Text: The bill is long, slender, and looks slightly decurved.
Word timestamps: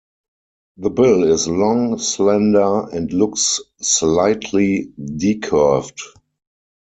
The 0.77 0.89
bill 0.89 1.31
is 1.31 1.47
long, 1.47 1.99
slender, 1.99 2.89
and 2.89 3.13
looks 3.13 3.61
slightly 3.81 4.91
decurved. 4.99 5.99